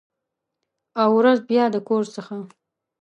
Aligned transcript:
او، 1.01 1.09
ورځ 1.19 1.37
بیا 1.49 1.65
د 1.73 1.75
کور 1.87 2.03
څخه 2.15 2.33